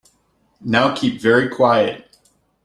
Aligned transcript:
Now 0.61 0.95
keep 0.95 1.21
very 1.21 1.47
quiet. 1.47 2.09